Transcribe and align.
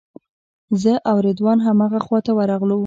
زه 0.81 0.93
او 1.09 1.17
رضوان 1.27 1.57
همغه 1.67 1.99
خواته 2.05 2.31
ورغلو. 2.37 2.77